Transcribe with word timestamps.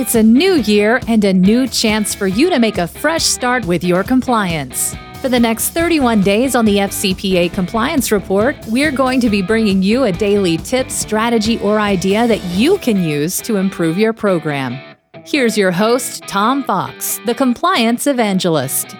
It's 0.00 0.14
a 0.14 0.22
new 0.22 0.54
year 0.54 0.98
and 1.08 1.22
a 1.24 1.34
new 1.34 1.68
chance 1.68 2.14
for 2.14 2.26
you 2.26 2.48
to 2.48 2.58
make 2.58 2.78
a 2.78 2.86
fresh 2.86 3.22
start 3.22 3.66
with 3.66 3.84
your 3.84 4.02
compliance. 4.02 4.96
For 5.20 5.28
the 5.28 5.38
next 5.38 5.72
31 5.72 6.22
days 6.22 6.54
on 6.54 6.64
the 6.64 6.76
FCPA 6.76 7.52
Compliance 7.52 8.10
Report, 8.10 8.56
we're 8.68 8.92
going 8.92 9.20
to 9.20 9.28
be 9.28 9.42
bringing 9.42 9.82
you 9.82 10.04
a 10.04 10.10
daily 10.10 10.56
tip, 10.56 10.90
strategy, 10.90 11.58
or 11.58 11.78
idea 11.78 12.26
that 12.26 12.42
you 12.56 12.78
can 12.78 13.04
use 13.04 13.42
to 13.42 13.56
improve 13.56 13.98
your 13.98 14.14
program. 14.14 14.80
Here's 15.26 15.58
your 15.58 15.70
host, 15.70 16.22
Tom 16.26 16.64
Fox, 16.64 17.20
the 17.26 17.34
Compliance 17.34 18.06
Evangelist. 18.06 18.96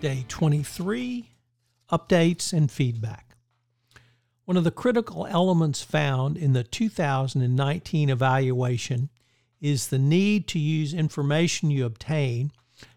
Day 0.00 0.24
23 0.26 1.30
Updates 1.92 2.52
and 2.52 2.68
Feedback. 2.68 3.31
One 4.44 4.56
of 4.56 4.64
the 4.64 4.70
critical 4.72 5.26
elements 5.26 5.82
found 5.82 6.36
in 6.36 6.52
the 6.52 6.64
2019 6.64 8.10
evaluation 8.10 9.08
is 9.60 9.86
the 9.86 9.98
need 9.98 10.48
to 10.48 10.58
use 10.58 10.92
information 10.92 11.70
you 11.70 11.86
obtain, 11.86 12.50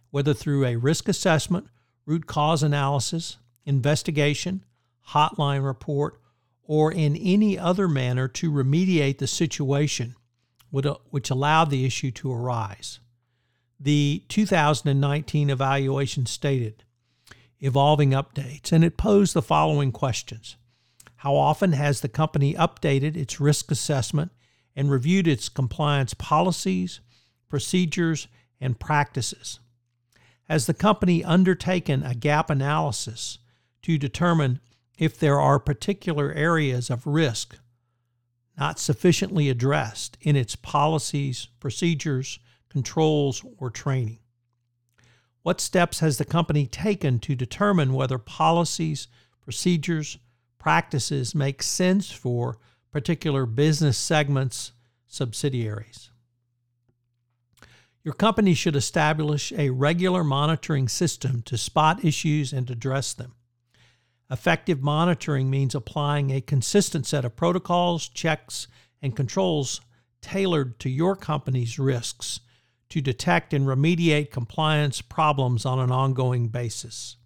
whether 0.10 0.34
through 0.34 0.66
a 0.66 0.76
risk 0.76 1.08
assessment, 1.08 1.68
root 2.06 2.26
cause 2.26 2.64
analysis, 2.64 3.38
investigation, 3.64 4.66
hotline 5.10 5.64
report, 5.64 6.20
or 6.64 6.92
in 6.92 7.16
any 7.16 7.60
other 7.60 7.88
manner 7.88 8.28
to 8.28 8.52
remediate 8.52 9.20
the 9.20 9.28
situation 9.28 10.16
which 10.72 11.30
allowed 11.30 11.70
the 11.70 11.86
issue 11.86 12.10
to 12.12 12.34
arise. 12.34 13.00
The 13.80 14.24
2019 14.30 15.52
evaluation 15.52 16.26
stated 16.26 16.84
evolving 17.60 18.12
updates, 18.12 18.72
and 18.72 18.84
it 18.84 18.98
posed 18.98 19.36
the 19.36 19.42
following 19.44 19.92
questions 19.92 20.58
How 21.26 21.38
often 21.38 21.72
has 21.72 22.02
the 22.02 22.08
company 22.08 22.54
updated 22.54 23.18
its 23.18 23.40
risk 23.40 23.72
assessment 23.72 24.32
and 24.76 24.92
reviewed 24.92 25.28
its 25.28 25.50
compliance 25.50 26.14
policies, 26.14 27.00
procedures, 27.50 28.28
and 28.62 28.80
practices. 28.80 29.60
Has 30.44 30.68
the 30.68 30.76
company 30.76 31.24
undertaken 31.24 32.04
a 32.04 32.14
gap 32.14 32.52
analysis 32.52 33.40
to 33.82 33.98
determine 33.98 34.60
if 35.00 35.18
there 35.18 35.42
are 35.42 35.58
particular 35.58 36.32
areas 36.32 36.92
of 36.92 37.08
risk 37.08 37.58
not 38.56 38.78
sufficiently 38.78 39.50
addressed 39.50 40.20
in 40.22 40.36
its 40.36 40.56
policies, 40.56 41.48
procedures, 41.60 42.38
controls, 42.70 43.44
or 43.58 43.72
training? 43.72 44.20
What 45.42 45.60
steps 45.60 46.02
has 46.02 46.20
the 46.20 46.24
company 46.24 46.68
taken 46.68 47.18
to 47.22 47.34
determine 47.34 47.94
whether 47.94 48.20
policies, 48.20 49.08
procedures, 49.42 50.20
practices 50.66 51.36
make 51.36 51.62
sense 51.62 52.10
for 52.10 52.58
particular 52.92 53.46
business 53.46 53.96
segments, 53.96 54.72
subsidiaries. 55.08 56.10
Your 58.04 58.16
company 58.16 58.56
should 58.56 58.76
establish 58.76 59.54
a 59.56 59.70
regular 59.70 60.24
monitoring 60.24 60.88
system 60.88 61.44
to 61.44 61.56
spot 61.56 62.04
issues 62.04 62.52
and 62.52 62.68
address 62.72 63.14
them. 63.14 63.36
Effective 64.32 64.82
monitoring 64.82 65.52
means 65.52 65.76
applying 65.76 66.32
a 66.32 66.42
consistent 66.42 67.06
set 67.06 67.26
of 67.26 67.36
protocols, 67.36 68.08
checks, 68.08 68.68
and 69.04 69.16
controls 69.16 69.82
tailored 70.20 70.80
to 70.80 70.90
your 70.90 71.16
company's 71.16 71.78
risks 71.78 72.40
to 72.90 73.02
detect 73.02 73.54
and 73.54 73.68
remediate 73.68 74.32
compliance 74.32 75.00
problems 75.00 75.64
on 75.64 75.78
an 75.78 75.92
ongoing 75.92 76.48
basis. 76.48 77.18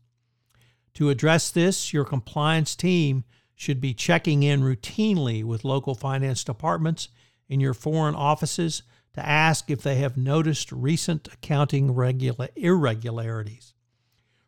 To 0.99 1.09
address 1.09 1.49
this, 1.49 1.93
your 1.93 2.03
compliance 2.03 2.75
team 2.75 3.23
should 3.55 3.79
be 3.79 3.93
checking 3.93 4.43
in 4.43 4.63
routinely 4.63 5.45
with 5.45 5.63
local 5.63 5.95
finance 5.95 6.43
departments 6.43 7.07
in 7.47 7.61
your 7.61 7.73
foreign 7.73 8.15
offices 8.15 8.83
to 9.13 9.25
ask 9.25 9.71
if 9.71 9.81
they 9.81 9.95
have 9.95 10.17
noticed 10.17 10.73
recent 10.73 11.29
accounting 11.31 11.95
regula- 11.95 12.49
irregularities. 12.57 13.73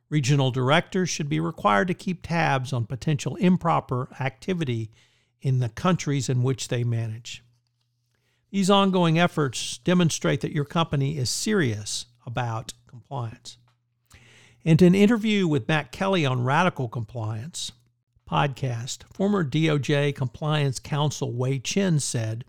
Regional 0.09 0.51
directors 0.51 1.09
should 1.09 1.29
be 1.29 1.39
required 1.39 1.87
to 1.87 1.93
keep 1.93 2.21
tabs 2.21 2.73
on 2.73 2.85
potential 2.85 3.37
improper 3.37 4.09
activity 4.19 4.91
in 5.39 5.59
the 5.59 5.69
countries 5.69 6.27
in 6.27 6.43
which 6.43 6.67
they 6.67 6.83
manage. 6.83 7.45
These 8.49 8.69
ongoing 8.69 9.17
efforts 9.17 9.77
demonstrate 9.77 10.41
that 10.41 10.51
your 10.51 10.65
company 10.65 11.17
is 11.17 11.29
serious 11.29 12.07
about 12.25 12.73
compliance. 12.87 13.57
In 14.63 14.83
an 14.83 14.93
interview 14.93 15.47
with 15.47 15.67
Matt 15.67 15.91
Kelly 15.91 16.23
on 16.23 16.43
radical 16.43 16.87
compliance, 16.87 17.71
podcast, 18.29 19.11
former 19.11 19.43
DOJ 19.43 20.13
compliance 20.13 20.77
counsel 20.77 21.31
Hui 21.31 21.57
Chen 21.57 21.99
said, 21.99 22.45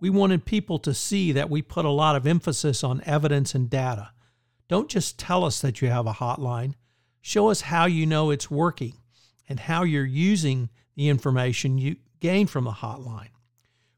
We 0.00 0.08
wanted 0.08 0.46
people 0.46 0.78
to 0.78 0.94
see 0.94 1.32
that 1.32 1.50
we 1.50 1.60
put 1.60 1.84
a 1.84 1.90
lot 1.90 2.16
of 2.16 2.26
emphasis 2.26 2.82
on 2.82 3.02
evidence 3.04 3.54
and 3.54 3.68
data. 3.68 4.12
Don't 4.68 4.88
just 4.88 5.18
tell 5.18 5.44
us 5.44 5.60
that 5.60 5.82
you 5.82 5.88
have 5.88 6.06
a 6.06 6.14
hotline, 6.14 6.76
show 7.20 7.50
us 7.50 7.60
how 7.60 7.84
you 7.84 8.06
know 8.06 8.30
it's 8.30 8.50
working 8.50 8.94
and 9.46 9.60
how 9.60 9.82
you're 9.82 10.06
using 10.06 10.70
the 10.96 11.10
information 11.10 11.76
you 11.76 11.96
gain 12.20 12.46
from 12.46 12.64
the 12.64 12.70
hotline. 12.70 13.28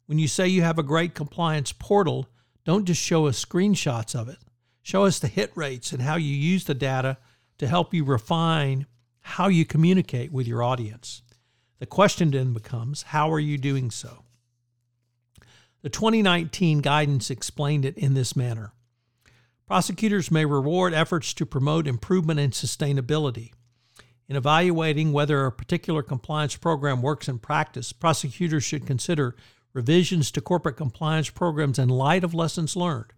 When 0.07 0.19
you 0.19 0.27
say 0.27 0.49
you 0.49 0.63
have 0.63 0.81
a 0.81 0.83
great 0.83 1.15
compliance 1.15 1.73
portal, 1.73 2.27
don't 2.65 2.87
just 2.87 3.01
show 3.01 3.27
us 3.27 3.45
screenshots 3.45 4.17
of 4.17 4.29
it. 4.29 4.39
Show 4.83 5.05
us 5.05 5.21
the 5.21 5.29
hit 5.29 5.53
rates 5.55 5.93
and 5.93 6.03
how 6.03 6.17
you 6.17 6.35
use 6.35 6.65
the 6.65 6.75
data 6.75 7.19
to 7.59 7.67
help 7.67 7.95
you 7.95 8.05
refine 8.05 8.87
how 9.21 9.49
you 9.49 9.65
communicate 9.65 10.33
with 10.33 10.47
your 10.47 10.63
audience. 10.63 11.23
The 11.79 11.87
question 11.87 12.31
then 12.31 12.53
becomes 12.53 13.03
how 13.03 13.31
are 13.33 13.41
you 13.41 13.59
doing 13.59 13.91
so? 13.91 14.25
The 15.83 15.91
2019 15.91 16.81
guidance 16.81 17.31
explained 17.31 17.85
it 17.85 17.97
in 17.99 18.15
this 18.15 18.35
manner 18.35 18.73
Prosecutors 19.67 20.31
may 20.31 20.45
reward 20.45 20.95
efforts 20.95 21.35
to 21.35 21.45
promote 21.45 21.89
improvement 21.89 22.39
and 22.39 22.53
sustainability. 22.53 23.51
In 24.29 24.37
evaluating 24.37 25.13
whether 25.13 25.45
a 25.45 25.51
particular 25.51 26.05
compliance 26.05 26.55
program 26.55 27.03
works 27.03 27.27
in 27.27 27.41
practice, 27.41 27.93
prosecutors 27.93 28.63
should 28.63 28.87
consider 28.87 29.35
revisions 29.73 30.31
to 30.31 30.41
corporate 30.41 30.77
compliance 30.77 31.31
programs 31.31 31.81
in 31.81 31.89
light 31.89 32.23
of 32.23 32.33
lessons 32.33 32.77
learned. 32.77 33.13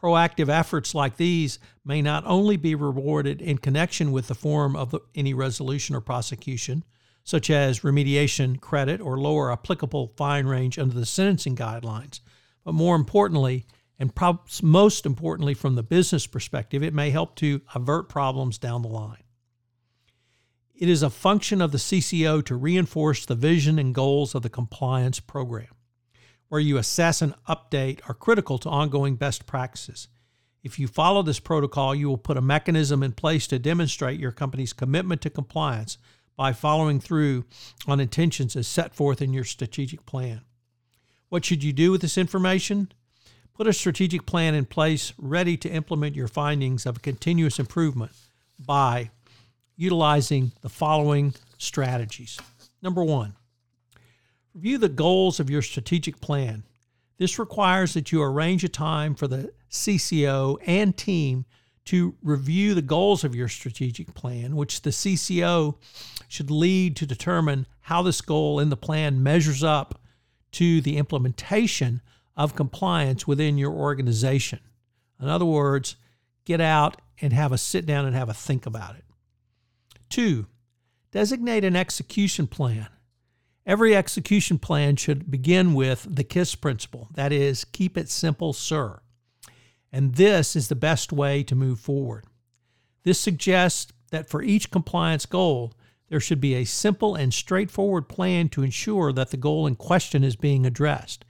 Proactive 0.00 0.48
efforts 0.48 0.94
like 0.94 1.16
these 1.16 1.58
may 1.84 2.00
not 2.00 2.24
only 2.24 2.56
be 2.56 2.74
rewarded 2.74 3.42
in 3.42 3.58
connection 3.58 4.12
with 4.12 4.28
the 4.28 4.34
form 4.34 4.76
of 4.76 4.94
any 5.14 5.34
resolution 5.34 5.96
or 5.96 6.00
prosecution, 6.00 6.84
such 7.24 7.50
as 7.50 7.80
remediation 7.80 8.60
credit 8.60 9.00
or 9.00 9.18
lower 9.18 9.50
applicable 9.50 10.12
fine 10.16 10.46
range 10.46 10.78
under 10.78 10.94
the 10.94 11.04
sentencing 11.04 11.56
guidelines, 11.56 12.20
but 12.64 12.74
more 12.74 12.94
importantly, 12.94 13.66
and 13.98 14.14
perhaps 14.14 14.62
most 14.62 15.04
importantly 15.04 15.52
from 15.52 15.74
the 15.74 15.82
business 15.82 16.28
perspective, 16.28 16.82
it 16.82 16.94
may 16.94 17.10
help 17.10 17.34
to 17.34 17.60
avert 17.74 18.08
problems 18.08 18.56
down 18.56 18.82
the 18.82 18.88
line. 18.88 19.24
It 20.76 20.88
is 20.88 21.02
a 21.02 21.10
function 21.10 21.60
of 21.60 21.72
the 21.72 21.78
CCO 21.78 22.44
to 22.44 22.54
reinforce 22.54 23.26
the 23.26 23.34
vision 23.34 23.80
and 23.80 23.92
goals 23.92 24.36
of 24.36 24.42
the 24.42 24.48
compliance 24.48 25.18
program 25.18 25.77
where 26.48 26.60
you 26.60 26.76
assess 26.78 27.22
and 27.22 27.34
update 27.48 28.00
are 28.08 28.14
critical 28.14 28.58
to 28.58 28.68
ongoing 28.68 29.16
best 29.16 29.46
practices. 29.46 30.08
If 30.62 30.78
you 30.78 30.88
follow 30.88 31.22
this 31.22 31.40
protocol, 31.40 31.94
you 31.94 32.08
will 32.08 32.18
put 32.18 32.36
a 32.36 32.42
mechanism 32.42 33.02
in 33.02 33.12
place 33.12 33.46
to 33.48 33.58
demonstrate 33.58 34.18
your 34.18 34.32
company's 34.32 34.72
commitment 34.72 35.20
to 35.22 35.30
compliance 35.30 35.98
by 36.36 36.52
following 36.52 37.00
through 37.00 37.44
on 37.86 38.00
intentions 38.00 38.56
as 38.56 38.66
set 38.66 38.94
forth 38.94 39.20
in 39.20 39.32
your 39.32 39.44
strategic 39.44 40.06
plan. 40.06 40.42
What 41.28 41.44
should 41.44 41.62
you 41.62 41.72
do 41.72 41.90
with 41.90 42.00
this 42.00 42.18
information? 42.18 42.92
Put 43.54 43.66
a 43.66 43.72
strategic 43.72 44.24
plan 44.24 44.54
in 44.54 44.64
place 44.64 45.12
ready 45.18 45.56
to 45.58 45.68
implement 45.68 46.14
your 46.16 46.28
findings 46.28 46.86
of 46.86 47.02
continuous 47.02 47.58
improvement 47.58 48.12
by 48.58 49.10
utilizing 49.76 50.52
the 50.62 50.68
following 50.68 51.34
strategies. 51.58 52.38
Number 52.82 53.02
one, 53.02 53.34
Review 54.58 54.78
the 54.78 54.88
goals 54.88 55.38
of 55.38 55.48
your 55.48 55.62
strategic 55.62 56.20
plan. 56.20 56.64
This 57.16 57.38
requires 57.38 57.94
that 57.94 58.10
you 58.10 58.20
arrange 58.20 58.64
a 58.64 58.68
time 58.68 59.14
for 59.14 59.28
the 59.28 59.52
CCO 59.70 60.58
and 60.66 60.96
team 60.96 61.44
to 61.84 62.16
review 62.24 62.74
the 62.74 62.82
goals 62.82 63.22
of 63.22 63.36
your 63.36 63.46
strategic 63.46 64.14
plan, 64.14 64.56
which 64.56 64.82
the 64.82 64.90
CCO 64.90 65.76
should 66.26 66.50
lead 66.50 66.96
to 66.96 67.06
determine 67.06 67.68
how 67.82 68.02
this 68.02 68.20
goal 68.20 68.58
in 68.58 68.68
the 68.68 68.76
plan 68.76 69.22
measures 69.22 69.62
up 69.62 70.00
to 70.50 70.80
the 70.80 70.96
implementation 70.96 72.02
of 72.36 72.56
compliance 72.56 73.28
within 73.28 73.58
your 73.58 73.72
organization. 73.72 74.58
In 75.22 75.28
other 75.28 75.44
words, 75.44 75.94
get 76.44 76.60
out 76.60 77.00
and 77.20 77.32
have 77.32 77.52
a 77.52 77.58
sit 77.58 77.86
down 77.86 78.06
and 78.06 78.16
have 78.16 78.28
a 78.28 78.34
think 78.34 78.66
about 78.66 78.96
it. 78.96 79.04
Two, 80.08 80.46
designate 81.12 81.62
an 81.62 81.76
execution 81.76 82.48
plan. 82.48 82.88
Every 83.68 83.94
execution 83.94 84.58
plan 84.58 84.96
should 84.96 85.30
begin 85.30 85.74
with 85.74 86.06
the 86.08 86.24
KISS 86.24 86.54
principle 86.54 87.08
that 87.14 87.32
is, 87.32 87.66
keep 87.66 87.98
it 87.98 88.08
simple, 88.08 88.54
sir. 88.54 89.00
And 89.92 90.14
this 90.14 90.56
is 90.56 90.68
the 90.68 90.74
best 90.74 91.12
way 91.12 91.42
to 91.42 91.54
move 91.54 91.78
forward. 91.78 92.24
This 93.04 93.20
suggests 93.20 93.92
that 94.10 94.26
for 94.26 94.42
each 94.42 94.70
compliance 94.70 95.26
goal, 95.26 95.74
There 96.08 96.20
should 96.20 96.40
be 96.40 96.54
a 96.54 96.64
simple 96.64 97.14
and 97.14 97.32
straightforward 97.32 98.08
plan 98.08 98.48
to 98.50 98.62
ensure 98.62 99.12
that 99.12 99.30
the 99.30 99.36
goal 99.36 99.66
in 99.66 99.76
question 99.76 100.24
is 100.24 100.36
being 100.36 100.64
addressed. 100.64 101.24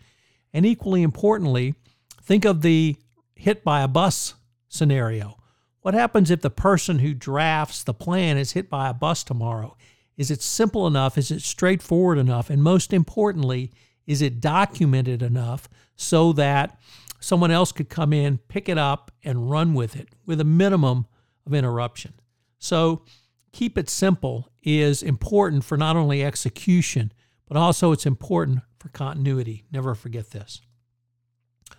And 0.53 0.65
equally 0.65 1.03
importantly, 1.03 1.75
think 2.23 2.45
of 2.45 2.63
the 2.63 2.97
hit 3.35 3.65
by 3.65 3.83
a 3.83 3.89
bus 3.89 4.35
scenario. 4.69 5.37
What 5.81 5.95
happens 5.95 6.31
if 6.31 6.41
the 6.41 6.51
person 6.51 7.01
who 7.01 7.15
drafts 7.15 7.83
the 7.83 7.95
plan 7.95 8.37
is 8.37 8.53
hit 8.53 8.71
by 8.71 8.89
a 8.89 8.95
bus 8.95 9.25
tomorrow? 9.25 9.77
Is 10.19 10.33
it 10.33 10.43
simple 10.43 10.87
enough? 10.87 11.17
Is 11.17 11.31
it 11.31 11.41
straightforward 11.41 12.19
enough? 12.19 12.51
And 12.51 12.63
most 12.63 12.93
importantly, 12.93 13.71
is 14.05 14.21
it 14.21 14.41
documented 14.41 15.23
enough 15.23 15.69
so 15.97 16.33
that 16.33 16.79
someone 17.21 17.53
else 17.53 17.71
could 17.73 17.89
come 17.89 18.13
in, 18.13 18.39
pick 18.49 18.69
it 18.69 18.77
up, 18.77 19.13
and 19.23 19.49
run 19.49 19.75
with 19.75 19.95
it 19.97 20.09
with 20.27 20.41
a 20.41 20.45
minimum 20.45 21.07
of 21.47 21.55
interruption? 21.55 22.15
So, 22.59 23.05
keep 23.53 23.79
it 23.79 23.89
simple 23.89 24.51
is 24.65 25.03
important 25.03 25.65
for 25.65 25.77
not 25.77 25.95
only 25.95 26.25
execution, 26.25 27.13
but 27.47 27.57
also 27.57 27.93
it's 27.93 28.05
important 28.07 28.61
for 28.79 28.89
continuity. 28.89 29.65
Never 29.71 29.95
forget 29.95 30.33
this. 30.33 30.61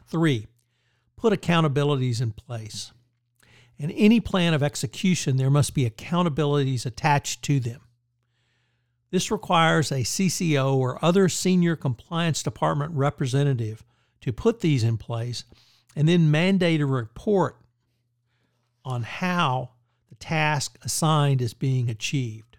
Three, 0.08 0.48
put 1.18 1.34
accountabilities 1.34 2.22
in 2.22 2.32
place. 2.32 2.94
In 3.78 3.92
any 3.92 4.20
plan 4.22 4.54
of 4.54 4.64
execution, 4.64 5.36
there 5.36 5.50
must 5.50 5.74
be 5.74 5.90
accountabilities 5.90 6.86
attached 6.86 7.44
to 7.44 7.60
them. 7.60 7.82
This 9.12 9.32
requires 9.32 9.92
a 9.92 10.02
CCO 10.02 10.76
or 10.76 11.04
other 11.04 11.30
senior 11.30 11.76
compliance 11.76 12.44
department 12.44 12.94
representative 12.94 13.84
to 14.22 14.32
put 14.32 14.60
these 14.60 14.84
in 14.84 14.98
place 14.98 15.46
and 15.96 16.08
then 16.08 16.30
mandate 16.32 16.82
a 16.82 16.86
report 16.86 17.58
on 18.86 19.04
how 19.04 19.72
the 20.10 20.16
task 20.16 20.78
assigned 20.84 21.42
is 21.42 21.54
being 21.54 21.90
achieved. 21.90 22.58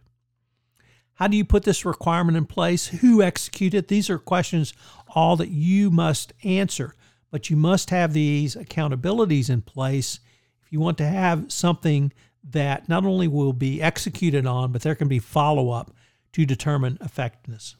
How 1.14 1.26
do 1.26 1.36
you 1.36 1.44
put 1.44 1.64
this 1.64 1.84
requirement 1.84 2.36
in 2.36 2.46
place? 2.46 2.88
Who 2.88 3.22
executed? 3.22 3.78
It? 3.78 3.88
These 3.88 4.10
are 4.10 4.18
questions 4.18 4.72
all 5.14 5.36
that 5.36 5.50
you 5.50 5.90
must 5.90 6.32
answer, 6.42 6.94
but 7.30 7.50
you 7.50 7.56
must 7.56 7.90
have 7.90 8.12
these 8.12 8.56
accountabilities 8.56 9.50
in 9.50 9.62
place 9.62 10.20
if 10.64 10.72
you 10.72 10.80
want 10.80 10.98
to 10.98 11.06
have 11.06 11.52
something 11.52 12.12
that 12.42 12.88
not 12.88 13.04
only 13.04 13.28
will 13.28 13.52
be 13.52 13.82
executed 13.82 14.46
on, 14.46 14.72
but 14.72 14.82
there 14.82 14.94
can 14.94 15.08
be 15.08 15.18
follow 15.18 15.70
up 15.70 15.92
to 16.32 16.46
determine 16.46 16.98
effectiveness. 17.00 17.76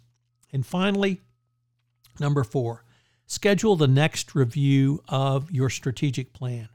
And 0.52 0.66
finally, 0.66 1.20
number 2.18 2.44
four, 2.44 2.84
schedule 3.26 3.76
the 3.76 3.88
next 3.88 4.34
review 4.34 5.02
of 5.08 5.50
your 5.50 5.70
strategic 5.70 6.32
plan. 6.32 6.68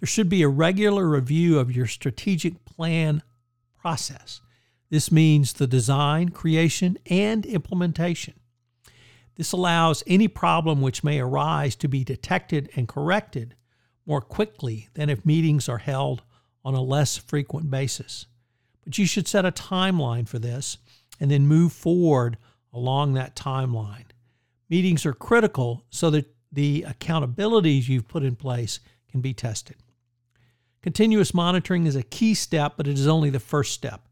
There 0.00 0.06
should 0.06 0.28
be 0.28 0.42
a 0.42 0.48
regular 0.48 1.08
review 1.08 1.58
of 1.58 1.74
your 1.74 1.86
strategic 1.86 2.64
plan 2.64 3.22
process. 3.76 4.40
This 4.90 5.10
means 5.10 5.52
the 5.52 5.66
design, 5.66 6.28
creation, 6.28 6.98
and 7.10 7.44
implementation. 7.44 8.34
This 9.36 9.52
allows 9.52 10.04
any 10.06 10.28
problem 10.28 10.80
which 10.80 11.02
may 11.02 11.18
arise 11.18 11.74
to 11.76 11.88
be 11.88 12.04
detected 12.04 12.70
and 12.76 12.86
corrected 12.86 13.56
more 14.06 14.20
quickly 14.20 14.88
than 14.94 15.08
if 15.08 15.26
meetings 15.26 15.68
are 15.68 15.78
held 15.78 16.22
on 16.64 16.74
a 16.74 16.82
less 16.82 17.16
frequent 17.16 17.70
basis. 17.70 18.26
But 18.84 18.98
you 18.98 19.06
should 19.06 19.26
set 19.26 19.44
a 19.44 19.52
timeline 19.52 20.28
for 20.28 20.38
this 20.38 20.78
and 21.20 21.30
then 21.30 21.46
move 21.46 21.72
forward 21.72 22.36
along 22.72 23.14
that 23.14 23.36
timeline. 23.36 24.06
Meetings 24.68 25.06
are 25.06 25.12
critical 25.12 25.84
so 25.90 26.10
that 26.10 26.34
the 26.52 26.84
accountabilities 26.88 27.88
you've 27.88 28.08
put 28.08 28.22
in 28.22 28.36
place 28.36 28.80
can 29.10 29.20
be 29.20 29.32
tested. 29.32 29.76
Continuous 30.82 31.32
monitoring 31.32 31.86
is 31.86 31.96
a 31.96 32.02
key 32.02 32.34
step, 32.34 32.74
but 32.76 32.86
it 32.86 32.98
is 32.98 33.06
only 33.06 33.30
the 33.30 33.40
first 33.40 33.72
step. 33.72 34.02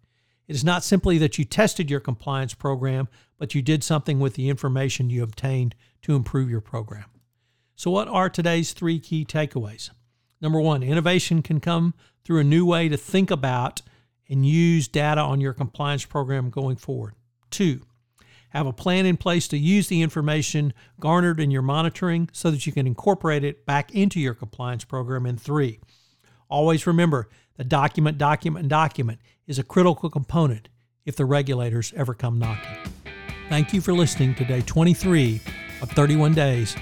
It 0.48 0.56
is 0.56 0.64
not 0.64 0.84
simply 0.84 1.18
that 1.18 1.38
you 1.38 1.44
tested 1.44 1.90
your 1.90 2.00
compliance 2.00 2.54
program, 2.54 3.08
but 3.38 3.54
you 3.54 3.62
did 3.62 3.84
something 3.84 4.20
with 4.20 4.34
the 4.34 4.48
information 4.48 5.10
you 5.10 5.22
obtained 5.22 5.74
to 6.02 6.16
improve 6.16 6.50
your 6.50 6.60
program. 6.60 7.04
So, 7.74 7.90
what 7.90 8.08
are 8.08 8.28
today's 8.28 8.72
three 8.72 8.98
key 8.98 9.24
takeaways? 9.24 9.90
Number 10.40 10.60
one, 10.60 10.82
innovation 10.82 11.42
can 11.42 11.60
come 11.60 11.94
through 12.24 12.40
a 12.40 12.44
new 12.44 12.64
way 12.64 12.88
to 12.88 12.96
think 12.96 13.30
about 13.30 13.82
and 14.32 14.46
use 14.46 14.88
data 14.88 15.20
on 15.20 15.42
your 15.42 15.52
compliance 15.52 16.06
program 16.06 16.48
going 16.48 16.76
forward. 16.76 17.14
Two, 17.50 17.82
have 18.48 18.66
a 18.66 18.72
plan 18.72 19.04
in 19.04 19.18
place 19.18 19.46
to 19.48 19.58
use 19.58 19.88
the 19.88 20.00
information 20.00 20.72
garnered 20.98 21.38
in 21.38 21.50
your 21.50 21.60
monitoring 21.60 22.30
so 22.32 22.50
that 22.50 22.66
you 22.66 22.72
can 22.72 22.86
incorporate 22.86 23.44
it 23.44 23.66
back 23.66 23.94
into 23.94 24.18
your 24.18 24.32
compliance 24.32 24.84
program. 24.84 25.26
And 25.26 25.40
three, 25.40 25.80
always 26.48 26.86
remember 26.86 27.28
the 27.56 27.64
document, 27.64 28.16
document, 28.16 28.62
and 28.62 28.70
document 28.70 29.20
is 29.46 29.58
a 29.58 29.62
critical 29.62 30.08
component 30.08 30.70
if 31.04 31.14
the 31.16 31.26
regulators 31.26 31.92
ever 31.94 32.14
come 32.14 32.38
knocking. 32.38 32.78
Thank 33.50 33.74
you 33.74 33.82
for 33.82 33.92
listening 33.92 34.34
to 34.36 34.46
day 34.46 34.62
23 34.62 35.42
of 35.82 35.90
31 35.90 36.32
Days 36.32 36.74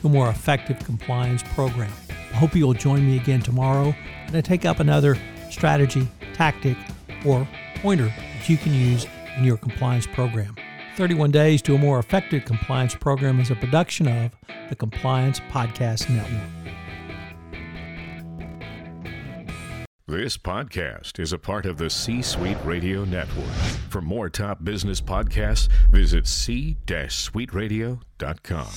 to 0.00 0.06
a 0.06 0.10
More 0.10 0.30
Effective 0.30 0.78
Compliance 0.78 1.42
Program. 1.54 1.92
I 2.08 2.36
hope 2.36 2.54
you'll 2.54 2.72
join 2.72 3.06
me 3.06 3.18
again 3.18 3.42
tomorrow 3.42 3.94
and 4.26 4.34
I 4.34 4.40
take 4.40 4.64
up 4.64 4.80
another 4.80 5.18
strategy, 5.50 6.08
tactic, 6.32 6.76
or 7.24 7.48
pointer 7.76 8.06
that 8.06 8.48
you 8.48 8.56
can 8.56 8.72
use 8.72 9.06
in 9.36 9.44
your 9.44 9.56
compliance 9.56 10.06
program. 10.06 10.54
31 10.96 11.32
Days 11.32 11.60
to 11.62 11.74
a 11.74 11.78
More 11.78 11.98
Effective 11.98 12.44
Compliance 12.44 12.94
Program 12.94 13.40
is 13.40 13.50
a 13.50 13.56
production 13.56 14.06
of 14.06 14.30
the 14.68 14.76
Compliance 14.76 15.40
Podcast 15.40 16.08
Network. 16.08 16.50
This 20.06 20.36
podcast 20.36 21.18
is 21.18 21.32
a 21.32 21.38
part 21.38 21.66
of 21.66 21.78
the 21.78 21.90
C 21.90 22.22
Suite 22.22 22.58
Radio 22.62 23.04
Network. 23.04 23.50
For 23.88 24.02
more 24.02 24.28
top 24.28 24.62
business 24.62 25.00
podcasts, 25.00 25.68
visit 25.90 26.26
c-suiteradio.com. 26.26 28.68